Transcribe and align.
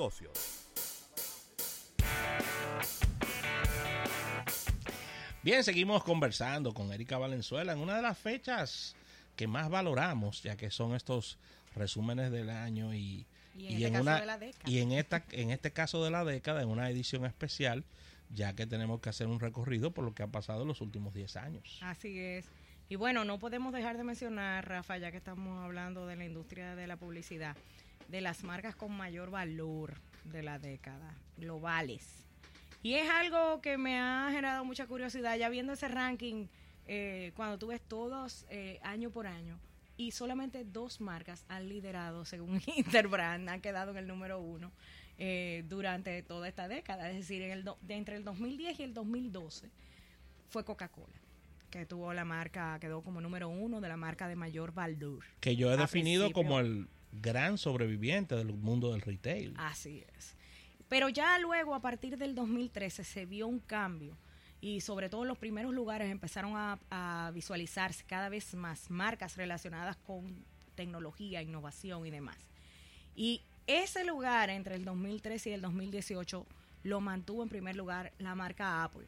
negocios. 0.00 0.32
Bien, 5.42 5.62
seguimos 5.62 6.02
conversando 6.04 6.72
con 6.72 6.90
Erika 6.90 7.18
Valenzuela 7.18 7.72
en 7.72 7.80
una 7.80 7.96
de 7.96 8.02
las 8.02 8.16
fechas 8.16 8.96
que 9.36 9.46
más 9.46 9.68
valoramos, 9.68 10.42
ya 10.42 10.56
que 10.56 10.70
son 10.70 10.94
estos 10.94 11.38
resúmenes 11.74 12.30
del 12.30 12.48
año 12.48 12.94
y, 12.94 13.26
y 13.54 13.84
en, 13.84 13.96
este 13.96 14.00
una, 14.00 14.38
y 14.64 14.78
en 14.78 14.92
esta 14.92 15.24
en 15.32 15.50
este 15.50 15.70
caso 15.70 16.02
de 16.02 16.10
la 16.10 16.24
década 16.24 16.62
en 16.62 16.68
una 16.70 16.88
edición 16.88 17.26
especial, 17.26 17.84
ya 18.30 18.54
que 18.54 18.66
tenemos 18.66 19.00
que 19.00 19.10
hacer 19.10 19.26
un 19.26 19.38
recorrido 19.38 19.92
por 19.92 20.04
lo 20.04 20.14
que 20.14 20.22
ha 20.22 20.28
pasado 20.28 20.62
en 20.62 20.68
los 20.68 20.80
últimos 20.80 21.12
10 21.12 21.36
años. 21.36 21.78
Así 21.82 22.18
es. 22.18 22.46
Y 22.88 22.96
bueno, 22.96 23.24
no 23.24 23.38
podemos 23.38 23.72
dejar 23.74 23.98
de 23.98 24.04
mencionar, 24.04 24.66
Rafa, 24.66 24.96
ya 24.96 25.10
que 25.10 25.18
estamos 25.18 25.62
hablando 25.62 26.06
de 26.06 26.16
la 26.16 26.24
industria 26.24 26.74
de 26.74 26.86
la 26.86 26.96
publicidad, 26.96 27.56
de 28.10 28.20
las 28.20 28.42
marcas 28.44 28.74
con 28.76 28.92
mayor 28.92 29.30
valor 29.30 29.94
de 30.24 30.42
la 30.42 30.58
década, 30.58 31.14
globales. 31.36 32.24
Y 32.82 32.94
es 32.94 33.08
algo 33.10 33.60
que 33.60 33.76
me 33.78 33.98
ha 33.98 34.28
generado 34.30 34.64
mucha 34.64 34.86
curiosidad, 34.86 35.36
ya 35.36 35.48
viendo 35.48 35.72
ese 35.74 35.88
ranking, 35.88 36.46
eh, 36.86 37.32
cuando 37.36 37.58
tú 37.58 37.68
ves 37.68 37.80
todos 37.80 38.46
eh, 38.50 38.80
año 38.82 39.10
por 39.10 39.26
año, 39.26 39.58
y 39.96 40.12
solamente 40.12 40.64
dos 40.64 41.00
marcas 41.00 41.44
han 41.48 41.68
liderado, 41.68 42.24
según 42.24 42.60
Interbrand, 42.76 43.48
han 43.48 43.60
quedado 43.60 43.90
en 43.92 43.98
el 43.98 44.06
número 44.06 44.40
uno 44.40 44.72
eh, 45.18 45.62
durante 45.68 46.22
toda 46.22 46.48
esta 46.48 46.68
década, 46.68 47.10
es 47.10 47.16
decir, 47.16 47.42
en 47.42 47.50
el 47.50 47.64
do- 47.64 47.78
de 47.82 47.94
entre 47.94 48.16
el 48.16 48.24
2010 48.24 48.80
y 48.80 48.82
el 48.82 48.94
2012 48.94 49.70
fue 50.48 50.64
Coca-Cola, 50.64 51.20
que 51.70 51.84
tuvo 51.84 52.12
la 52.14 52.24
marca, 52.24 52.78
quedó 52.80 53.02
como 53.02 53.20
número 53.20 53.48
uno 53.50 53.80
de 53.82 53.88
la 53.88 53.98
marca 53.98 54.26
de 54.26 54.36
mayor 54.36 54.72
valor. 54.72 55.24
Que 55.40 55.54
yo 55.56 55.70
he 55.70 55.76
definido 55.76 56.32
como 56.32 56.58
el 56.60 56.88
gran 57.12 57.58
sobreviviente 57.58 58.36
del 58.36 58.52
mundo 58.52 58.92
del 58.92 59.00
retail. 59.00 59.54
Así 59.56 60.04
es. 60.16 60.36
Pero 60.88 61.08
ya 61.08 61.38
luego, 61.38 61.74
a 61.74 61.80
partir 61.80 62.16
del 62.16 62.34
2013, 62.34 63.04
se 63.04 63.24
vio 63.26 63.46
un 63.46 63.60
cambio 63.60 64.16
y 64.60 64.80
sobre 64.80 65.08
todo 65.08 65.22
en 65.22 65.28
los 65.28 65.38
primeros 65.38 65.72
lugares 65.72 66.10
empezaron 66.10 66.54
a, 66.56 67.30
visualizarse 67.32 68.04
cada 68.04 68.28
vez 68.28 68.54
más 68.54 68.90
marcas 68.90 69.36
relacionadas 69.36 69.96
con 69.96 70.44
tecnología, 70.74 71.42
innovación 71.42 72.06
y 72.06 72.10
demás. 72.10 72.36
Y 73.14 73.42
ese 73.66 74.04
lugar 74.04 74.50
entre 74.50 74.74
el 74.74 74.84
2013 74.84 75.50
y 75.50 75.52
el 75.52 75.62
2018 75.62 76.46
lo 76.82 77.00
mantuvo 77.00 77.42
en 77.42 77.48
primer 77.48 77.76
lugar 77.76 78.12
la 78.18 78.34
marca 78.34 78.82
Apple. 78.82 79.06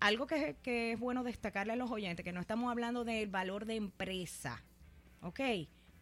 Algo 0.00 0.26
que, 0.26 0.56
que 0.62 0.92
es 0.92 0.98
bueno 0.98 1.22
destacarle 1.22 1.74
a 1.74 1.76
los 1.76 1.90
oyentes, 1.90 2.24
que 2.24 2.32
no 2.32 2.40
estamos 2.40 2.70
hablando 2.70 3.04
del 3.04 3.30
valor 3.30 3.64
de 3.64 3.76
empresa, 3.76 4.60
¿ok? 5.20 5.40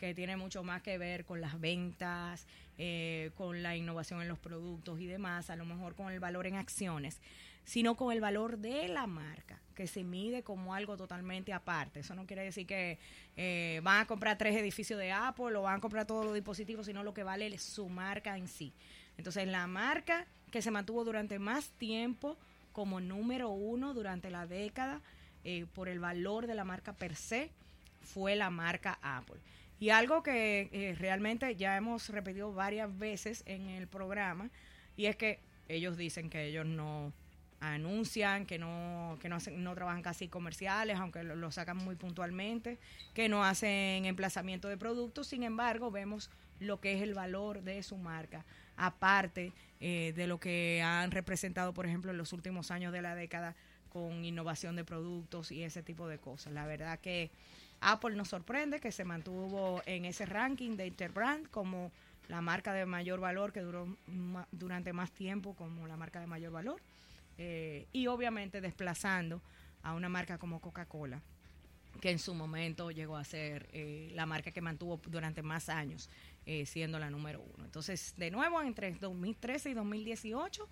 Que 0.01 0.15
tiene 0.15 0.39
mucho 0.39 0.63
más 0.63 0.81
que 0.81 0.97
ver 0.97 1.27
con 1.27 1.43
las 1.43 1.61
ventas, 1.61 2.47
eh, 2.79 3.33
con 3.37 3.63
la 3.63 3.77
innovación 3.77 4.23
en 4.23 4.29
los 4.29 4.39
productos 4.39 4.99
y 4.99 5.07
demás, 5.07 5.51
a 5.51 5.57
lo 5.57 5.67
mejor 5.67 5.95
con 5.95 6.11
el 6.11 6.21
valor 6.21 6.47
en 6.47 6.57
acciones, 6.57 7.21
sino 7.65 7.97
con 7.97 8.11
el 8.11 8.23
valor 8.23 8.57
de 8.57 8.89
la 8.89 9.07
marca, 9.07 9.61
que 9.75 9.87
se 9.87 10.03
mide 10.03 10.43
como 10.43 10.75
algo 10.75 10.97
totalmente 10.97 11.53
aparte. 11.53 12.01
Eso 12.01 12.15
no 12.15 12.25
quiere 12.25 12.45
decir 12.45 12.67
que 12.67 12.99
eh, 13.37 13.83
van 13.83 14.01
a 14.01 14.07
comprar 14.07 14.39
tres 14.39 14.57
edificios 14.57 14.99
de 14.99 15.13
Apple 15.13 15.55
o 15.55 15.61
van 15.61 15.77
a 15.77 15.81
comprar 15.81 16.07
todos 16.07 16.25
los 16.25 16.33
dispositivos, 16.33 16.87
sino 16.87 17.03
lo 17.03 17.13
que 17.13 17.23
vale 17.23 17.47
es 17.49 17.63
su 17.63 17.91
marca 17.91 18.39
en 18.39 18.49
sí. 18.49 18.73
Entonces, 19.19 19.47
la 19.47 19.67
marca 19.67 20.27
que 20.51 20.63
se 20.63 20.71
mantuvo 20.71 21.05
durante 21.05 21.39
más 21.39 21.69
tiempo 21.73 22.39
como 22.73 23.03
número 23.03 23.51
uno 23.51 23.93
durante 23.93 24.31
la 24.31 24.47
década 24.47 25.03
eh, 25.45 25.67
por 25.75 25.91
el 25.91 26.01
valor 26.01 26.47
de 26.47 26.55
la 26.55 26.65
marca 26.65 26.95
per 26.95 27.15
se 27.15 27.51
fue 28.01 28.37
la 28.37 28.49
marca 28.49 28.99
Apple. 29.03 29.41
Y 29.81 29.91
algo 29.91 30.23
que 30.23 30.69
eh, 30.73 30.95
realmente 30.99 31.57
ya 31.57 31.77
hemos 31.77 32.11
repetido 32.11 32.53
varias 32.53 32.97
veces 32.99 33.43
en 33.47 33.69
el 33.69 33.89
programa, 33.89 34.51
y 34.97 35.07
es 35.07 35.17
que 35.17 35.41
ellos 35.69 35.97
dicen 35.97 36.31
que 36.31 36.45
ellos 36.45 36.67
no 36.67 37.13
anuncian, 37.61 38.47
que 38.47 38.59
no, 38.59 39.19
que 39.21 39.29
no, 39.29 39.37
hacen, 39.37 39.63
no 39.65 39.75
trabajan 39.75 40.03
casi 40.03 40.29
comerciales, 40.29 40.99
aunque 40.99 41.23
lo, 41.23 41.35
lo 41.35 41.51
sacan 41.51 41.79
muy 41.79 41.95
puntualmente, 41.95 42.79
que 43.15 43.29
no 43.29 43.45
hacen 43.45 44.05
emplazamiento 44.05 44.69
de 44.69 44.77
productos, 44.77 45.27
sin 45.27 45.43
embargo 45.43 45.91
vemos 45.91 46.31
lo 46.59 46.81
que 46.81 46.95
es 46.95 47.03
el 47.03 47.15
valor 47.15 47.63
de 47.63 47.83
su 47.83 47.97
marca, 47.97 48.45
aparte 48.77 49.53
eh, 49.81 50.13
de 50.15 50.27
lo 50.27 50.39
que 50.39 50.83
han 50.83 51.11
representado, 51.11 51.73
por 51.73 51.87
ejemplo, 51.87 52.11
en 52.11 52.19
los 52.19 52.33
últimos 52.33 52.71
años 52.71 52.93
de 52.93 53.03
la 53.03 53.15
década 53.15 53.57
con 53.89 54.25
innovación 54.25 54.77
de 54.77 54.85
productos 54.85 55.51
y 55.51 55.63
ese 55.63 55.83
tipo 55.83 56.07
de 56.07 56.19
cosas. 56.19 56.53
La 56.53 56.67
verdad 56.67 57.01
que 57.01 57.31
Apple 57.81 58.15
nos 58.15 58.29
sorprende 58.29 58.81
que 58.81 58.93
se 58.93 59.05
mantuvo 59.05 59.83
en 59.87 60.05
ese 60.05 60.27
ranking 60.27 60.77
de 60.77 60.87
Interbrand 60.87 61.49
como 61.51 61.93
la 62.29 62.41
marca 62.41 62.73
de 62.73 62.87
mayor 62.87 63.21
valor 63.21 63.53
que 63.53 63.61
duró 63.61 63.97
durante 64.53 64.93
más 64.93 65.11
tiempo 65.13 65.55
como 65.55 65.87
la 65.87 65.97
marca 65.97 66.21
de 66.21 66.27
mayor 66.27 66.53
valor 66.53 66.81
eh, 67.39 67.87
y 67.93 68.07
obviamente 68.07 68.61
desplazando 68.61 69.41
a 69.83 69.95
una 69.95 70.09
marca 70.09 70.39
como 70.39 70.61
Coca-Cola 70.61 71.21
que 72.01 72.11
en 72.11 72.19
su 72.19 72.35
momento 72.35 72.91
llegó 72.91 73.17
a 73.17 73.25
ser 73.25 73.69
eh, 73.73 74.11
la 74.15 74.27
marca 74.27 74.51
que 74.51 74.61
mantuvo 74.61 75.01
durante 75.07 75.43
más 75.43 75.69
años 75.69 76.09
eh, 76.47 76.67
siendo 76.67 76.99
la 76.99 77.11
número 77.11 77.43
uno. 77.43 77.65
Entonces, 77.65 78.15
de 78.17 78.31
nuevo, 78.31 78.63
entre 78.63 78.93
2013 78.93 79.71
y 79.71 79.75
2018, 79.75 80.69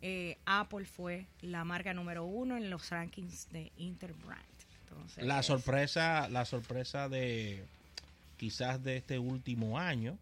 eh, 0.00 0.38
Apple 0.46 0.84
fue 0.84 1.26
la 1.40 1.64
marca 1.64 1.92
número 1.92 2.24
uno 2.24 2.56
en 2.56 2.70
los 2.70 2.90
rankings 2.90 3.48
de 3.50 3.72
Interbrand. 3.76 4.57
Entonces, 4.90 5.24
La 5.24 5.40
es- 5.40 5.46
sorpresa, 5.46 6.28
la 6.28 6.44
sorpresa 6.44 7.08
de 7.08 7.64
quizás 8.36 8.82
de 8.82 8.96
este 8.96 9.18
último 9.18 9.78
año 9.78 10.18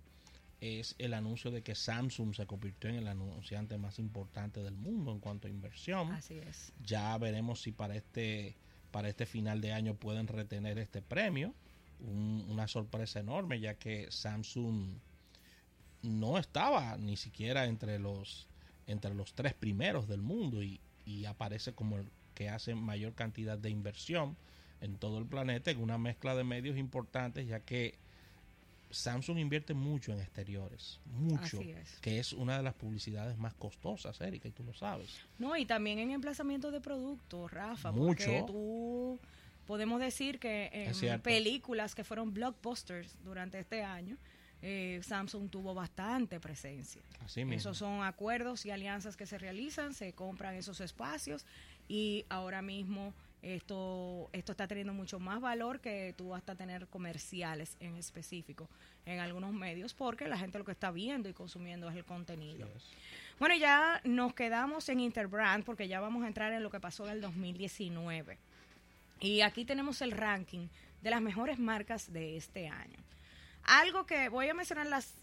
es 0.60 0.94
el 0.98 1.12
anuncio 1.14 1.50
de 1.50 1.62
que 1.62 1.74
Samsung 1.74 2.34
se 2.34 2.46
convirtió 2.46 2.88
en 2.88 2.96
el 2.96 3.08
anunciante 3.08 3.76
más 3.76 3.98
importante 3.98 4.62
del 4.62 4.74
mundo 4.74 5.12
en 5.12 5.20
cuanto 5.20 5.46
a 5.48 5.50
inversión. 5.50 6.10
Así 6.12 6.38
es. 6.38 6.72
Ya 6.84 7.16
veremos 7.18 7.60
si 7.60 7.72
para 7.72 7.94
este 7.96 8.54
para 8.90 9.08
este 9.10 9.26
final 9.26 9.60
de 9.60 9.72
año 9.72 9.94
pueden 9.94 10.26
retener 10.26 10.78
este 10.78 11.02
premio. 11.02 11.52
Un- 12.00 12.46
una 12.48 12.66
sorpresa 12.68 13.20
enorme 13.20 13.60
ya 13.60 13.74
que 13.74 14.10
Samsung 14.10 14.94
no 16.02 16.38
estaba 16.38 16.96
ni 16.96 17.16
siquiera 17.16 17.66
entre 17.66 17.98
los 17.98 18.46
entre 18.86 19.12
los 19.14 19.34
tres 19.34 19.52
primeros 19.54 20.06
del 20.06 20.22
mundo 20.22 20.62
y, 20.62 20.80
y 21.04 21.24
aparece 21.24 21.72
como 21.74 21.96
el 21.98 22.08
que 22.34 22.48
hace 22.48 22.74
mayor 22.74 23.14
cantidad 23.14 23.58
de 23.58 23.70
inversión 23.70 24.36
en 24.86 24.96
todo 24.96 25.18
el 25.18 25.26
planeta 25.26 25.70
en 25.70 25.80
una 25.80 25.98
mezcla 25.98 26.34
de 26.34 26.44
medios 26.44 26.78
importantes 26.78 27.46
ya 27.46 27.60
que 27.60 27.98
Samsung 28.90 29.38
invierte 29.38 29.74
mucho 29.74 30.12
en 30.12 30.20
exteriores, 30.20 31.00
mucho, 31.06 31.60
es. 31.60 31.98
que 32.00 32.18
es 32.18 32.32
una 32.32 32.56
de 32.56 32.62
las 32.62 32.74
publicidades 32.74 33.36
más 33.36 33.52
costosas, 33.54 34.20
Erika, 34.20 34.48
y 34.48 34.52
tú 34.52 34.62
lo 34.62 34.72
sabes. 34.72 35.20
No, 35.38 35.56
y 35.56 35.66
también 35.66 35.98
en 35.98 36.12
emplazamiento 36.12 36.70
de 36.70 36.80
productos, 36.80 37.50
Rafa. 37.50 37.90
Mucho. 37.90 38.06
Porque 38.06 38.44
tú 38.46 39.18
podemos 39.66 40.00
decir 40.00 40.38
que 40.38 40.70
en 40.72 41.20
películas 41.20 41.94
que 41.94 42.04
fueron 42.04 42.32
blockbusters 42.32 43.16
durante 43.24 43.58
este 43.58 43.82
año, 43.82 44.16
eh, 44.62 45.00
Samsung 45.02 45.50
tuvo 45.50 45.74
bastante 45.74 46.40
presencia. 46.40 47.02
Así 47.20 47.44
mismo. 47.44 47.58
Esos 47.58 47.78
son 47.78 48.02
acuerdos 48.02 48.64
y 48.64 48.70
alianzas 48.70 49.16
que 49.16 49.26
se 49.26 49.36
realizan, 49.38 49.94
se 49.94 50.12
compran 50.12 50.54
esos 50.54 50.80
espacios 50.80 51.44
y 51.88 52.24
ahora 52.28 52.62
mismo 52.62 53.12
esto, 53.54 54.28
esto 54.32 54.52
está 54.52 54.66
teniendo 54.66 54.92
mucho 54.92 55.20
más 55.20 55.40
valor 55.40 55.80
que 55.80 56.14
tú 56.16 56.34
hasta 56.34 56.56
tener 56.56 56.88
comerciales 56.88 57.76
en 57.78 57.96
específico 57.96 58.68
en 59.04 59.20
algunos 59.20 59.52
medios 59.52 59.94
porque 59.94 60.26
la 60.26 60.36
gente 60.36 60.58
lo 60.58 60.64
que 60.64 60.72
está 60.72 60.90
viendo 60.90 61.28
y 61.28 61.32
consumiendo 61.32 61.88
es 61.88 61.96
el 61.96 62.04
contenido. 62.04 62.68
Es. 62.74 62.90
Bueno, 63.38 63.54
ya 63.54 64.00
nos 64.04 64.34
quedamos 64.34 64.88
en 64.88 64.98
Interbrand 64.98 65.64
porque 65.64 65.86
ya 65.86 66.00
vamos 66.00 66.24
a 66.24 66.26
entrar 66.26 66.52
en 66.52 66.62
lo 66.62 66.70
que 66.70 66.80
pasó 66.80 67.04
en 67.06 67.12
el 67.12 67.20
2019. 67.20 68.38
Y 69.20 69.42
aquí 69.42 69.64
tenemos 69.64 70.02
el 70.02 70.10
ranking 70.10 70.66
de 71.02 71.10
las 71.10 71.22
mejores 71.22 71.58
marcas 71.58 72.12
de 72.12 72.36
este 72.36 72.68
año. 72.68 72.98
Algo 73.62 74.06
que 74.06 74.28
voy 74.28 74.48
a 74.48 74.54
mencionar 74.54 74.86
las, 74.86 75.14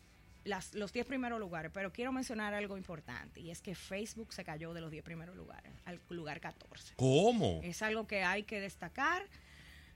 las, 0.44 0.74
los 0.74 0.92
10 0.92 1.06
primeros 1.06 1.40
lugares, 1.40 1.72
pero 1.74 1.92
quiero 1.92 2.12
mencionar 2.12 2.54
algo 2.54 2.78
importante 2.78 3.40
y 3.40 3.50
es 3.50 3.62
que 3.62 3.76
Facebook 3.76 4.34
se 4.34 4.44
cayó 4.44 4.74
de 4.74 4.82
los 4.82 4.92
10 4.92 5.04
primeros 5.04 5.36
lugares 5.36 5.72
al 5.86 6.00
lugar 6.10 6.40
14. 6.40 6.96
¿Cómo? 6.96 7.62
Es 7.64 7.82
algo 7.82 8.08
que 8.08 8.24
hay 8.24 8.44
que 8.44 8.60
destacar. 8.60 9.24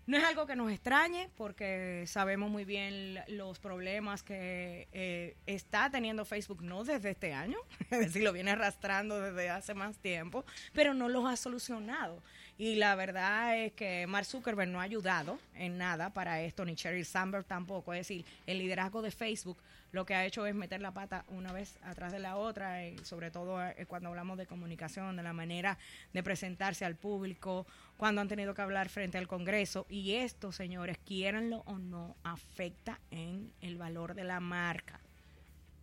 No 0.06 0.18
es 0.18 0.24
algo 0.24 0.46
que 0.46 0.56
nos 0.56 0.72
extrañe 0.72 1.30
porque 1.36 2.06
sabemos 2.08 2.50
muy 2.50 2.64
bien 2.64 3.20
los 3.28 3.60
problemas 3.60 4.24
que 4.24 4.88
eh, 4.94 5.36
está 5.46 5.90
teniendo 5.90 6.24
Facebook, 6.24 6.64
no 6.64 6.86
desde 6.86 7.10
este 7.10 7.34
año, 7.34 7.58
es 7.92 8.00
decir, 8.00 8.24
lo 8.24 8.32
viene 8.32 8.52
arrastrando 8.52 9.20
desde 9.20 9.50
hace 9.50 9.74
más 9.74 9.98
tiempo, 9.98 10.46
pero 10.72 10.94
no 10.94 11.10
los 11.10 11.26
ha 11.26 11.36
solucionado. 11.36 12.24
Y 12.60 12.76
la 12.76 12.96
verdad 12.96 13.58
es 13.58 13.74
que 13.74 14.08
Mark 14.08 14.26
Zuckerberg 14.26 14.70
no 14.70 14.80
ha 14.80 14.84
ayudado 14.84 15.38
en 15.54 15.78
nada 15.78 16.12
para 16.12 16.42
esto, 16.42 16.66
ni 16.66 16.74
Sheryl 16.74 17.06
Sandberg 17.06 17.46
tampoco. 17.46 17.94
Es 17.94 18.00
decir, 18.00 18.26
el 18.48 18.58
liderazgo 18.58 19.04
de 19.04 19.12
Facebook 19.12 19.58
lo 19.92 20.06
que 20.06 20.16
ha 20.16 20.26
hecho 20.26 20.46
es 20.46 20.56
meter 20.56 20.82
la 20.82 20.92
pata 20.92 21.24
una 21.30 21.54
vez 21.54 21.78
atrás 21.84 22.12
de 22.12 22.20
la 22.20 22.36
otra, 22.36 22.86
y 22.86 22.98
sobre 23.06 23.32
todo 23.32 23.64
eh, 23.64 23.86
cuando 23.88 24.10
hablamos 24.10 24.38
de 24.38 24.46
comunicación, 24.46 25.16
de 25.16 25.24
la 25.24 25.34
manera 25.34 25.78
de 26.14 26.24
presentarse 26.24 26.84
al 26.84 26.96
público, 26.96 27.66
cuando 27.96 28.22
han 28.22 28.28
tenido 28.28 28.54
que 28.54 28.62
hablar 28.62 28.90
frente 28.90 29.18
al 29.18 29.28
Congreso. 29.28 29.86
Y 29.88 30.16
esto, 30.16 30.52
señores, 30.52 30.98
quieranlo 30.98 31.64
o 31.68 31.78
no, 31.78 32.16
afecta 32.24 33.00
en 33.12 33.52
el 33.62 33.78
valor 33.78 34.16
de 34.16 34.24
la 34.24 34.40
marca. 34.40 35.00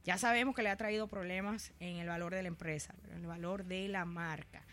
Ya 0.05 0.19
sabemos 0.19 0.55
que 0.55 0.63
le 0.63 0.69
ha 0.69 0.77
traído 0.77 1.07
problemas 1.07 1.73
en 1.81 1.97
el 1.97 2.09
valor 2.09 2.35
de 2.35 2.43
la 2.43 2.49
empresa, 2.49 2.95
en 3.09 3.21
el 3.21 3.27
valor 3.27 3.65
de 3.65 3.89
la 3.89 4.05
marca. 4.05 4.64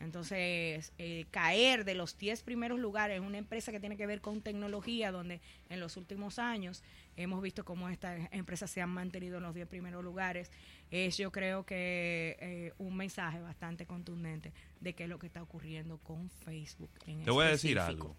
Entonces, 0.00 0.92
eh, 0.96 1.26
caer 1.30 1.84
de 1.84 1.94
los 1.94 2.16
10 2.16 2.42
primeros 2.42 2.80
lugares 2.80 3.18
en 3.18 3.22
una 3.22 3.36
empresa 3.36 3.70
que 3.70 3.80
tiene 3.80 3.98
que 3.98 4.06
ver 4.06 4.22
con 4.22 4.40
tecnología, 4.40 5.12
donde 5.12 5.42
en 5.68 5.78
los 5.78 5.98
últimos 5.98 6.38
años 6.38 6.82
hemos 7.16 7.42
visto 7.42 7.66
cómo 7.66 7.88
estas 7.90 8.28
empresas 8.32 8.70
se 8.70 8.80
han 8.80 8.88
mantenido 8.88 9.36
en 9.36 9.42
los 9.42 9.54
10 9.54 9.68
primeros 9.68 10.02
lugares, 10.02 10.50
es 10.90 11.18
yo 11.18 11.30
creo 11.30 11.66
que 11.66 12.36
eh, 12.40 12.72
un 12.78 12.96
mensaje 12.96 13.40
bastante 13.40 13.84
contundente 13.84 14.54
de 14.80 14.94
qué 14.94 15.04
es 15.04 15.08
lo 15.10 15.18
que 15.18 15.26
está 15.26 15.42
ocurriendo 15.42 15.98
con 15.98 16.30
Facebook. 16.30 16.90
En 17.06 17.22
Te 17.22 17.30
voy 17.30 17.44
a 17.44 17.50
decir 17.50 17.78
algo. 17.78 18.16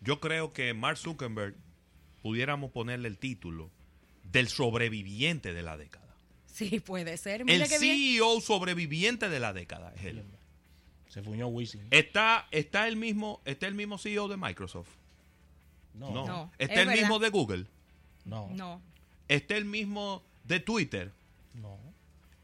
Yo 0.00 0.18
creo 0.18 0.52
que 0.52 0.74
Mark 0.74 0.98
Zuckerberg 0.98 1.54
pudiéramos 2.22 2.72
ponerle 2.72 3.06
el 3.06 3.18
título 3.18 3.70
del 4.24 4.48
sobreviviente 4.48 5.52
de 5.52 5.62
la 5.62 5.76
década. 5.76 6.16
Sí, 6.46 6.80
puede 6.80 7.16
ser. 7.18 7.44
el 7.46 7.66
CEO 7.66 8.40
sobreviviente 8.40 9.28
de 9.28 9.38
la 9.38 9.52
década 9.52 9.92
es 9.96 10.04
él. 10.06 10.24
Se 11.08 11.22
fuñó 11.22 11.48
Wisin. 11.48 11.86
¿Está, 11.90 12.46
está, 12.50 12.86
el 12.86 12.96
mismo, 12.96 13.40
¿Está 13.44 13.66
el 13.66 13.74
mismo 13.74 13.98
CEO 13.98 14.28
de 14.28 14.36
Microsoft? 14.36 14.88
No. 15.94 16.10
no. 16.10 16.52
¿Está 16.58 16.82
el 16.82 16.90
mismo 16.90 17.18
de 17.18 17.30
Google? 17.30 17.66
No. 18.24 18.48
No. 18.52 18.80
¿Está 19.26 19.56
el 19.56 19.64
mismo 19.64 20.22
de 20.44 20.60
Twitter? 20.60 21.12
No. 21.54 21.78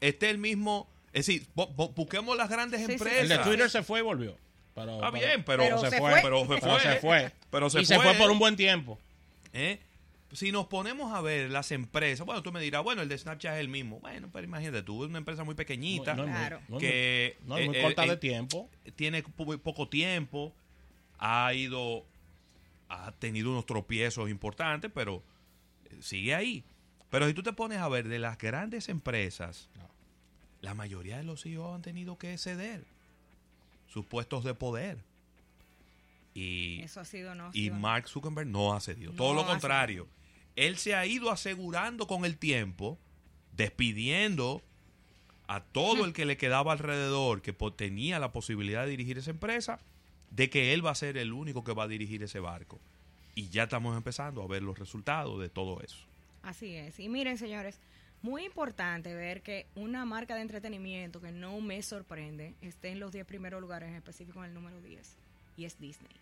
¿Está 0.01 0.29
el 0.29 0.37
mismo... 0.37 0.87
Es 1.13 1.27
decir, 1.27 1.47
busquemos 1.95 2.35
las 2.35 2.49
grandes 2.49 2.81
empresas. 2.81 3.21
El 3.21 3.29
de 3.29 3.37
Twitter 3.39 3.69
se 3.69 3.83
fue 3.83 3.99
y 3.99 4.01
volvió. 4.01 4.35
Pero, 4.73 4.95
Está 4.95 5.11
bien, 5.11 5.43
pero, 5.45 5.63
se, 5.79 5.97
fue, 5.97 6.19
Pero 6.21 6.41
se 6.41 6.59
fue. 6.59 6.79
se 6.81 6.95
fue. 6.97 7.31
Pero 7.49 7.69
se 7.69 7.81
y 7.81 7.85
se 7.85 7.95
fue 7.95 8.13
por 8.15 8.29
un 8.29 8.37
buen 8.37 8.57
tiempo. 8.57 8.99
¿Eh? 9.53 9.79
Si 10.31 10.51
nos 10.51 10.67
ponemos 10.67 11.13
a 11.13 11.21
ver 11.21 11.49
las 11.49 11.71
empresas, 11.71 12.25
bueno, 12.25 12.43
tú 12.43 12.51
me 12.51 12.59
dirás, 12.59 12.83
bueno, 12.83 13.01
el 13.01 13.09
de 13.09 13.17
Snapchat 13.17 13.55
es 13.55 13.59
el 13.59 13.69
mismo. 13.69 13.99
Bueno, 13.99 14.29
pero 14.33 14.45
imagínate, 14.45 14.83
tú 14.83 15.03
es 15.03 15.09
una 15.09 15.19
empresa 15.19 15.43
muy 15.43 15.55
pequeñita 15.55 16.15
claro. 16.15 16.61
que 16.79 17.37
no, 17.45 17.57
es 17.57 17.67
muy, 17.67 17.81
corta 17.81 18.05
de 18.05 18.17
tiempo. 18.17 18.69
Tiene 18.95 19.23
poco 19.23 19.87
tiempo, 19.87 20.53
ha 21.19 21.53
ido, 21.53 22.05
ha 22.89 23.11
tenido 23.13 23.51
unos 23.51 23.65
tropiezos 23.65 24.29
importantes, 24.29 24.91
pero 24.93 25.23
sigue 26.01 26.35
ahí. 26.35 26.63
Pero 27.09 27.27
si 27.27 27.33
tú 27.33 27.43
te 27.43 27.53
pones 27.53 27.77
a 27.77 27.87
ver 27.87 28.07
de 28.07 28.19
las 28.19 28.37
grandes 28.37 28.89
empresas, 28.89 29.69
la 30.61 30.73
mayoría 30.73 31.17
de 31.17 31.23
los 31.23 31.43
CEOs 31.43 31.75
han 31.75 31.81
tenido 31.81 32.17
que 32.17 32.37
ceder 32.37 32.83
sus 33.87 34.05
puestos 34.05 34.43
de 34.43 34.53
poder. 34.53 34.97
Y, 36.35 36.81
Eso 36.81 36.99
ha 36.99 37.05
sido 37.05 37.33
no, 37.33 37.49
y 37.53 37.71
Mark 37.71 38.09
Zuckerberg 38.09 38.47
no 38.47 38.73
ha 38.73 38.81
cedido. 38.81 39.13
Todo 39.13 39.33
lo 39.33 39.45
contrario. 39.45 40.07
Él 40.57 40.77
se 40.77 40.93
ha 40.93 41.05
ido 41.05 41.31
asegurando 41.31 42.07
con 42.07 42.25
el 42.25 42.37
tiempo, 42.37 42.99
despidiendo 43.53 44.61
a 45.47 45.61
todo 45.61 46.05
el 46.05 46.11
que 46.13 46.25
le 46.25 46.37
quedaba 46.37 46.73
alrededor 46.73 47.41
que 47.41 47.53
tenía 47.53 48.19
la 48.19 48.33
posibilidad 48.33 48.83
de 48.83 48.91
dirigir 48.91 49.17
esa 49.17 49.31
empresa, 49.31 49.79
de 50.29 50.49
que 50.49 50.73
él 50.73 50.85
va 50.85 50.91
a 50.91 50.95
ser 50.95 51.17
el 51.17 51.31
único 51.31 51.63
que 51.63 51.73
va 51.73 51.83
a 51.83 51.87
dirigir 51.87 52.21
ese 52.21 52.39
barco. 52.39 52.79
Y 53.33 53.49
ya 53.49 53.63
estamos 53.63 53.95
empezando 53.95 54.43
a 54.43 54.47
ver 54.47 54.61
los 54.61 54.77
resultados 54.77 55.39
de 55.39 55.49
todo 55.49 55.81
eso. 55.81 56.05
Así 56.43 56.75
es. 56.75 56.99
Y 56.99 57.07
miren, 57.07 57.37
señores, 57.37 57.79
muy 58.21 58.43
importante 58.43 59.13
ver 59.13 59.41
que 59.41 59.67
una 59.75 60.03
marca 60.03 60.35
de 60.35 60.41
entretenimiento 60.41 61.21
que 61.21 61.31
no 61.31 61.61
me 61.61 61.81
sorprende 61.81 62.55
esté 62.61 62.89
en 62.89 62.99
los 62.99 63.13
10 63.13 63.25
primeros 63.25 63.61
lugares, 63.61 63.89
en 63.89 63.95
específico 63.95 64.39
en 64.39 64.49
el 64.49 64.53
número 64.53 64.81
10, 64.81 65.15
y 65.57 65.65
es 65.65 65.79
Disney. 65.79 66.15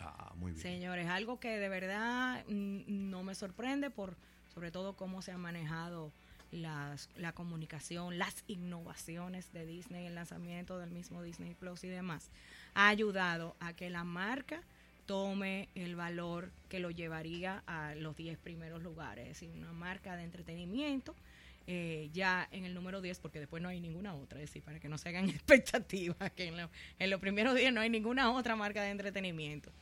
Ah, 0.00 0.32
muy 0.36 0.52
bien. 0.52 0.62
Señores, 0.62 1.08
algo 1.08 1.38
que 1.38 1.58
de 1.58 1.68
verdad 1.68 2.44
mm, 2.48 3.10
no 3.10 3.22
me 3.22 3.34
sorprende 3.34 3.90
por 3.90 4.16
sobre 4.54 4.70
todo 4.70 4.94
cómo 4.94 5.22
se 5.22 5.32
ha 5.32 5.38
manejado 5.38 6.12
las, 6.50 7.08
la 7.16 7.32
comunicación, 7.32 8.18
las 8.18 8.44
innovaciones 8.46 9.52
de 9.52 9.66
Disney, 9.66 10.06
el 10.06 10.14
lanzamiento 10.14 10.78
del 10.78 10.90
mismo 10.90 11.22
Disney 11.22 11.54
Plus 11.54 11.84
y 11.84 11.88
demás, 11.88 12.30
ha 12.74 12.88
ayudado 12.88 13.56
a 13.60 13.72
que 13.72 13.90
la 13.90 14.04
marca 14.04 14.62
tome 15.06 15.68
el 15.74 15.96
valor 15.96 16.50
que 16.68 16.78
lo 16.78 16.90
llevaría 16.90 17.62
a 17.66 17.94
los 17.94 18.16
10 18.16 18.38
primeros 18.38 18.82
lugares. 18.82 19.24
Es 19.28 19.40
decir, 19.40 19.50
una 19.50 19.72
marca 19.72 20.16
de 20.16 20.24
entretenimiento 20.24 21.14
eh, 21.66 22.10
ya 22.12 22.48
en 22.50 22.64
el 22.64 22.74
número 22.74 23.00
10, 23.00 23.20
porque 23.20 23.40
después 23.40 23.62
no 23.62 23.68
hay 23.68 23.80
ninguna 23.80 24.14
otra, 24.14 24.40
es 24.40 24.48
decir, 24.48 24.62
para 24.62 24.80
que 24.80 24.88
no 24.88 24.98
se 24.98 25.08
hagan 25.08 25.28
expectativas, 25.30 26.30
que 26.32 26.46
en, 26.48 26.54
en 26.98 27.10
los 27.10 27.20
primeros 27.20 27.54
10 27.54 27.72
no 27.72 27.80
hay 27.80 27.90
ninguna 27.90 28.32
otra 28.32 28.56
marca 28.56 28.82
de 28.82 28.90
entretenimiento. 28.90 29.72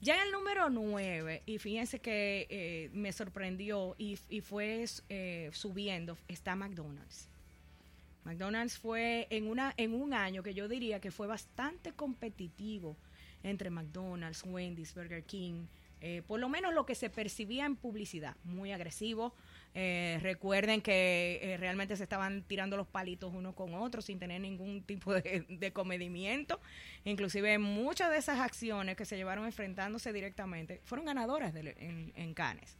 Ya 0.00 0.16
en 0.16 0.26
el 0.26 0.30
número 0.30 0.68
9, 0.68 1.42
y 1.46 1.58
fíjense 1.58 2.00
que 2.00 2.46
eh, 2.50 2.90
me 2.92 3.12
sorprendió 3.12 3.94
y, 3.96 4.16
fue 4.42 4.84
eh, 5.08 5.50
subiendo, 5.52 6.18
está 6.28 6.54
McDonald's. 6.54 7.28
McDonald's 8.24 8.76
fue 8.76 9.26
en, 9.30 9.46
una, 9.46 9.72
en 9.76 9.94
un 9.94 10.12
año 10.12 10.42
que 10.42 10.52
yo 10.52 10.68
diría 10.68 11.00
que 11.00 11.10
fue 11.10 11.26
bastante 11.26 11.92
competitivo 11.92 12.96
entre 13.42 13.70
McDonald's, 13.70 14.42
Wendy's, 14.44 14.94
Burger 14.94 15.24
King, 15.24 15.64
eh, 16.02 16.22
por 16.26 16.40
lo 16.40 16.50
menos 16.50 16.74
lo 16.74 16.84
que 16.84 16.94
se 16.94 17.08
percibía 17.08 17.64
en 17.64 17.76
publicidad, 17.76 18.36
muy 18.44 18.72
agresivo. 18.72 19.34
Eh, 19.78 20.18
recuerden 20.22 20.80
que 20.80 21.38
eh, 21.42 21.58
realmente 21.58 21.98
se 21.98 22.02
estaban 22.02 22.42
tirando 22.44 22.78
los 22.78 22.86
palitos 22.86 23.34
uno 23.34 23.54
con 23.54 23.74
otro 23.74 24.00
sin 24.00 24.18
tener 24.18 24.40
ningún 24.40 24.82
tipo 24.82 25.12
de, 25.12 25.70
comedimiento. 25.74 26.62
Inclusive 27.04 27.58
muchas 27.58 28.10
de 28.10 28.16
esas 28.16 28.40
acciones 28.40 28.96
que 28.96 29.04
se 29.04 29.18
llevaron 29.18 29.44
enfrentándose 29.44 30.14
directamente 30.14 30.80
fueron 30.84 31.04
ganadoras 31.04 31.54
en, 31.54 32.10
en 32.16 32.32
Cannes. 32.32 32.78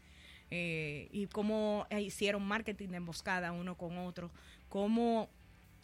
y 0.49 1.27
cómo 1.27 1.87
hicieron 1.91 2.43
marketing 2.43 2.89
de 2.89 2.97
emboscada 2.97 3.53
uno 3.53 3.77
con 3.77 3.99
otro, 3.99 4.31
cómo 4.71 5.29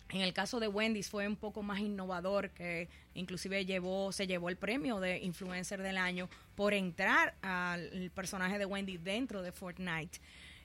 en 0.08 0.22
el 0.22 0.32
caso 0.32 0.60
de 0.60 0.68
Wendy's 0.68 1.10
fue 1.10 1.28
un 1.28 1.36
poco 1.36 1.62
más 1.62 1.80
innovador, 1.80 2.50
que 2.50 2.88
inclusive 3.12 3.66
llevó, 3.66 4.12
se 4.12 4.26
llevó 4.26 4.48
el 4.48 4.56
premio 4.56 4.98
de 4.98 5.18
influencer 5.18 5.82
del 5.82 5.98
año 5.98 6.30
por 6.54 6.72
entrar 6.72 7.34
al 7.42 8.10
personaje 8.14 8.58
de 8.58 8.64
Wendy 8.64 8.96
dentro 8.96 9.42
de 9.42 9.52
Fortnite. 9.52 10.20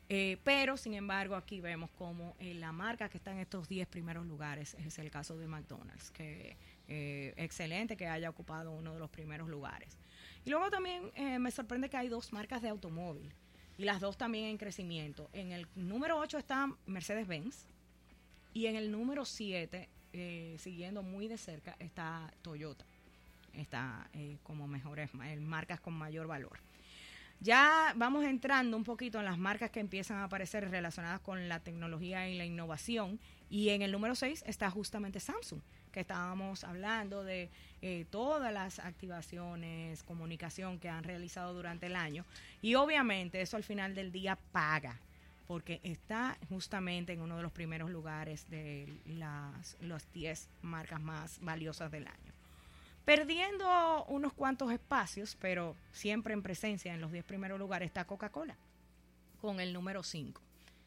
Eh, 0.10 0.38
pero, 0.44 0.78
sin 0.78 0.94
embargo, 0.94 1.36
aquí 1.36 1.60
vemos 1.60 1.90
como 1.92 2.36
eh, 2.40 2.54
la 2.54 2.72
marca 2.72 3.10
que 3.10 3.18
está 3.18 3.32
en 3.32 3.40
estos 3.40 3.68
10 3.68 3.88
primeros 3.88 4.26
lugares 4.26 4.76
es 4.76 4.98
el 5.00 5.12
caso 5.12 5.38
de 5.38 5.48
McDonald's, 5.48 6.12
que 6.12 6.56
eh, 6.88 7.34
excelente 7.36 7.98
que 7.98 8.08
haya 8.08 8.30
ocupado 8.30 8.72
uno 8.72 8.94
de 8.94 9.00
los 9.00 9.10
primeros 9.10 9.50
lugares. 9.50 9.98
Y 10.46 10.50
luego 10.50 10.70
también 10.70 11.12
me 11.42 11.52
sorprende 11.52 11.90
que 11.90 11.98
hay 11.98 12.08
dos 12.08 12.32
marcas 12.32 12.62
de 12.62 12.70
automóvil 12.70 13.34
y 13.78 13.84
las 13.84 14.00
dos 14.00 14.18
también 14.18 14.46
en 14.46 14.58
crecimiento. 14.58 15.30
En 15.34 15.52
el 15.52 15.68
número 15.76 16.18
8 16.18 16.38
está 16.38 16.74
Mercedes-Benz, 16.86 17.66
y 18.58 18.66
en 18.66 18.76
el 18.76 18.92
número 18.92 19.24
7, 19.24 19.88
eh, 20.14 20.56
siguiendo 20.58 21.04
muy 21.04 21.28
de 21.28 21.38
cerca, 21.38 21.76
está 21.78 22.34
Toyota. 22.42 22.84
Está 23.54 24.10
eh, 24.14 24.40
como 24.42 24.68
mejores 24.68 25.14
marcas 25.14 25.80
con 25.80 25.94
mayor 25.94 26.26
valor. 26.26 26.60
Ya 27.40 27.94
vamos 27.96 28.26
entrando 28.26 28.76
un 28.76 28.84
poquito 28.84 29.20
en 29.20 29.26
las 29.26 29.38
marcas 29.38 29.70
que 29.70 29.80
empiezan 29.80 30.18
a 30.18 30.24
aparecer 30.24 30.70
relacionadas 30.70 31.20
con 31.20 31.48
la 31.48 31.60
tecnología 31.60 32.28
y 32.28 32.38
la 32.38 32.46
innovación. 32.46 33.20
Y 33.50 33.70
en 33.70 33.84
el 33.84 33.92
número 33.92 34.16
6 34.16 34.44
está 34.48 34.72
justamente 34.72 35.20
Samsung, 35.20 35.62
que 35.92 36.00
estábamos 36.00 36.64
hablando 36.64 37.24
de 37.24 37.50
eh, 37.82 38.06
todas 38.10 38.52
las 38.52 38.80
activaciones, 38.80 40.02
comunicación 40.04 40.80
que 40.80 40.90
han 40.90 41.04
realizado 41.04 41.54
durante 41.54 41.86
el 41.86 41.96
año. 41.96 42.26
Y 42.62 42.76
obviamente 42.76 43.42
eso 43.42 43.56
al 43.56 43.64
final 43.64 43.94
del 43.94 44.12
día 44.12 44.38
paga 44.52 45.00
porque 45.48 45.80
está 45.84 46.38
justamente 46.50 47.14
en 47.14 47.22
uno 47.22 47.38
de 47.38 47.44
los 47.44 47.54
primeros 47.54 47.90
lugares 47.90 48.50
de 48.50 49.00
las 49.06 50.12
10 50.14 50.50
marcas 50.62 51.00
más 51.00 51.40
valiosas 51.42 51.90
del 51.90 52.06
año. 52.06 52.37
Perdiendo 53.08 54.04
unos 54.10 54.34
cuantos 54.34 54.70
espacios, 54.70 55.38
pero 55.40 55.78
siempre 55.94 56.34
en 56.34 56.44
presencia 56.44 56.94
en 56.94 57.00
los 57.00 57.10
10 57.10 57.24
primeros 57.24 57.58
lugares 57.58 57.86
está 57.86 58.04
Coca-Cola, 58.04 58.58
con 59.40 59.62
el 59.62 59.72
número 59.72 60.04
5. 60.04 60.42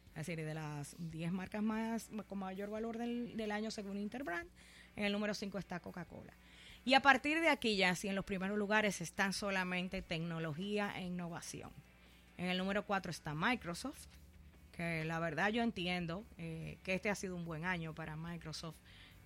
Es 0.09 0.27
decir, 0.27 0.45
de 0.45 0.53
las 0.53 0.95
10 0.99 1.31
marcas 1.31 1.63
más 1.63 2.11
con 2.27 2.37
mayor 2.37 2.69
valor 2.69 2.99
del, 2.99 3.51
año 3.51 3.71
según 3.71 3.97
Interbrand, 3.97 4.47
en 4.95 5.05
el 5.05 5.13
número 5.13 5.33
5 5.33 5.57
está 5.57 5.79
Coca-Cola. 5.79 6.33
Y 6.85 6.93
a 6.93 7.01
partir 7.01 7.41
de 7.41 7.49
aquí 7.49 7.75
ya, 7.75 7.95
si 7.95 8.07
en 8.07 8.13
los 8.13 8.23
primeros 8.23 8.55
lugares 8.55 9.01
están 9.01 9.33
solamente 9.33 10.03
tecnología 10.03 10.93
e 10.95 11.01
innovación. 11.01 11.71
En 12.37 12.49
el 12.49 12.59
número 12.59 12.85
4 12.85 13.09
está 13.09 13.33
Microsoft, 13.33 14.05
que 14.73 15.05
la 15.05 15.17
verdad 15.17 15.49
yo 15.49 15.63
entiendo 15.63 16.23
eh, 16.37 16.77
que 16.83 16.93
este 16.93 17.09
ha 17.09 17.15
sido 17.15 17.35
un 17.35 17.45
buen 17.45 17.65
año 17.65 17.95
para 17.95 18.15
Microsoft 18.15 18.77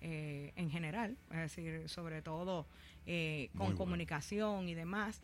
eh, 0.08 0.52
en 0.54 0.70
general, 0.70 1.16
es 1.32 1.36
decir, 1.36 1.88
sobre 1.88 2.22
todo 2.22 2.64
eh, 3.06 3.50
con 3.58 3.76
comunicación 3.76 4.68
y 4.68 4.74
demás. 4.74 5.20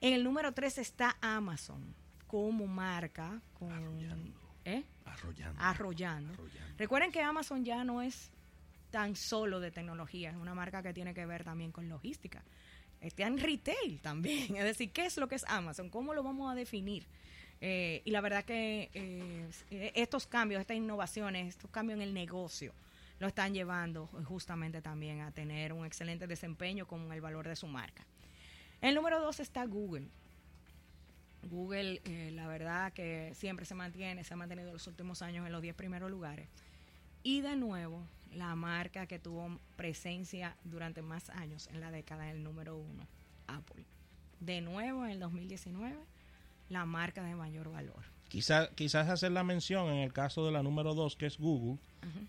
En 0.00 0.12
el 0.12 0.22
número 0.22 0.52
3 0.52 0.78
está 0.78 1.16
Amazon 1.20 1.92
como 2.28 2.68
marca, 2.68 3.42
con, 3.58 3.72
Arrollando. 3.72 5.58
Arrollando. 5.58 6.34
Recuerden 6.78 7.10
que 7.10 7.20
Amazon 7.20 7.64
ya 7.64 7.82
no 7.82 8.00
es 8.00 8.30
tan 8.92 9.16
solo 9.16 9.58
de 9.58 9.72
tecnología, 9.72 10.30
es 10.30 10.36
una 10.36 10.54
marca 10.54 10.84
que 10.84 10.92
tiene 10.92 11.12
que 11.12 11.26
ver 11.26 11.42
también 11.42 11.72
con 11.72 11.88
logística. 11.88 12.44
Está 13.00 13.26
en 13.26 13.38
retail 13.38 13.98
también, 14.02 14.54
es 14.56 14.64
decir, 14.64 14.92
¿qué 14.92 15.06
es 15.06 15.16
lo 15.16 15.26
que 15.26 15.34
es 15.34 15.44
Amazon? 15.48 15.90
¿Cómo 15.90 16.14
lo 16.14 16.22
vamos 16.22 16.52
a 16.52 16.54
definir? 16.54 17.08
Eh, 17.60 18.02
y 18.04 18.12
la 18.12 18.20
verdad 18.20 18.44
que 18.44 18.88
eh, 18.94 19.92
estos 19.96 20.28
cambios, 20.28 20.60
estas 20.60 20.76
innovaciones, 20.76 21.48
estos 21.48 21.72
cambios 21.72 21.96
en 21.96 22.02
el 22.02 22.14
negocio, 22.14 22.72
lo 23.18 23.26
están 23.26 23.54
llevando 23.54 24.06
justamente 24.24 24.82
también 24.82 25.20
a 25.20 25.30
tener 25.30 25.72
un 25.72 25.86
excelente 25.86 26.26
desempeño 26.26 26.86
con 26.86 27.12
el 27.12 27.20
valor 27.20 27.48
de 27.48 27.56
su 27.56 27.66
marca. 27.66 28.06
El 28.80 28.94
número 28.94 29.20
dos 29.20 29.40
está 29.40 29.64
Google. 29.64 30.08
Google, 31.42 32.02
eh, 32.04 32.30
la 32.32 32.46
verdad 32.46 32.92
que 32.92 33.32
siempre 33.34 33.64
se 33.64 33.74
mantiene, 33.74 34.24
se 34.24 34.34
ha 34.34 34.36
mantenido 34.36 34.68
en 34.68 34.74
los 34.74 34.86
últimos 34.86 35.22
años 35.22 35.46
en 35.46 35.52
los 35.52 35.62
10 35.62 35.74
primeros 35.74 36.10
lugares. 36.10 36.48
Y 37.22 37.40
de 37.40 37.56
nuevo, 37.56 38.06
la 38.32 38.54
marca 38.54 39.06
que 39.06 39.18
tuvo 39.18 39.58
presencia 39.76 40.56
durante 40.64 41.02
más 41.02 41.30
años 41.30 41.68
en 41.68 41.80
la 41.80 41.90
década 41.90 42.24
del 42.24 42.42
número 42.42 42.76
uno, 42.76 43.06
Apple. 43.46 43.84
De 44.40 44.60
nuevo, 44.60 45.04
en 45.04 45.12
el 45.12 45.20
2019, 45.20 45.96
la 46.68 46.84
marca 46.84 47.22
de 47.22 47.34
mayor 47.34 47.70
valor. 47.70 48.15
Quizás 48.28 48.70
quizás 48.74 49.08
hacer 49.08 49.32
la 49.32 49.44
mención 49.44 49.88
en 49.88 49.98
el 49.98 50.12
caso 50.12 50.44
de 50.44 50.52
la 50.52 50.62
número 50.62 50.94
dos, 50.94 51.16
que 51.16 51.26
es 51.26 51.38
Google, 51.38 51.78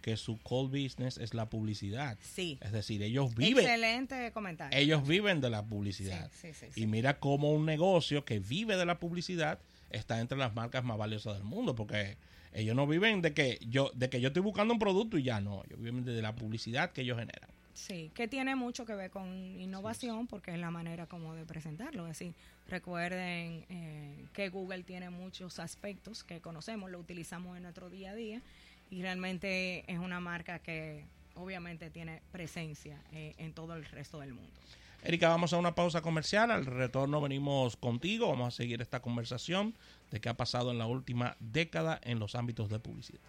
que 0.01 0.17
su 0.17 0.37
core 0.37 0.83
business 0.83 1.17
es 1.17 1.33
la 1.33 1.49
publicidad. 1.49 2.17
Sí. 2.21 2.57
Es 2.61 2.71
decir, 2.71 3.01
ellos 3.03 3.33
viven. 3.35 3.65
Excelente 3.65 4.31
comentario. 4.31 4.77
Ellos 4.77 5.07
viven 5.07 5.41
de 5.41 5.49
la 5.49 5.65
publicidad. 5.65 6.29
Sí, 6.33 6.53
sí, 6.53 6.67
y 6.75 6.87
mira 6.87 7.19
cómo 7.19 7.51
un 7.51 7.65
negocio 7.65 8.25
que 8.25 8.39
vive 8.39 8.77
de 8.77 8.85
la 8.85 8.99
publicidad 8.99 9.59
está 9.89 10.19
entre 10.19 10.37
las 10.37 10.53
marcas 10.53 10.83
más 10.83 10.97
valiosas 10.97 11.35
del 11.35 11.43
mundo, 11.43 11.75
porque 11.75 12.17
ellos 12.53 12.75
no 12.75 12.87
viven 12.87 13.21
de 13.21 13.33
que 13.33 13.59
yo 13.67 13.91
de 13.93 14.09
que 14.09 14.21
yo 14.21 14.27
estoy 14.27 14.41
buscando 14.41 14.73
un 14.73 14.79
producto 14.79 15.17
y 15.17 15.23
ya 15.23 15.41
no, 15.41 15.63
ellos 15.65 15.79
viven 15.79 16.03
de 16.03 16.21
la 16.21 16.35
publicidad 16.35 16.91
que 16.91 17.01
ellos 17.01 17.17
generan. 17.17 17.49
Sí, 17.77 18.11
que 18.15 18.27
tiene 18.27 18.55
mucho 18.55 18.85
que 18.85 18.95
ver 18.95 19.11
con 19.11 19.61
innovación 19.61 20.25
porque 20.25 20.51
es 20.51 20.57
la 20.57 20.71
manera 20.71 21.05
como 21.05 21.35
de 21.35 21.45
presentarlo. 21.45 22.07
Es 22.07 22.17
decir, 22.17 22.33
recuerden 22.67 23.65
eh, 23.69 24.25
que 24.33 24.49
Google 24.49 24.81
tiene 24.81 25.11
muchos 25.11 25.59
aspectos 25.59 26.23
que 26.23 26.41
conocemos, 26.41 26.89
lo 26.89 26.97
utilizamos 26.97 27.55
en 27.55 27.63
nuestro 27.63 27.91
día 27.91 28.11
a 28.11 28.15
día 28.15 28.41
y 28.89 29.03
realmente 29.03 29.83
es 29.91 29.99
una 29.99 30.19
marca 30.19 30.57
que 30.57 31.05
obviamente 31.35 31.91
tiene 31.91 32.23
presencia 32.31 32.99
eh, 33.11 33.35
en 33.37 33.53
todo 33.53 33.75
el 33.75 33.85
resto 33.85 34.19
del 34.19 34.33
mundo. 34.33 34.59
Erika, 35.03 35.29
vamos 35.29 35.53
a 35.53 35.57
una 35.57 35.75
pausa 35.75 36.01
comercial. 36.01 36.49
Al 36.49 36.65
retorno 36.65 37.21
venimos 37.21 37.77
contigo. 37.77 38.27
Vamos 38.27 38.55
a 38.55 38.57
seguir 38.57 38.81
esta 38.81 39.03
conversación 39.03 39.75
de 40.09 40.19
qué 40.19 40.29
ha 40.29 40.35
pasado 40.35 40.71
en 40.71 40.79
la 40.79 40.87
última 40.87 41.37
década 41.39 42.01
en 42.03 42.17
los 42.17 42.33
ámbitos 42.33 42.69
de 42.69 42.79
publicidad. 42.79 43.21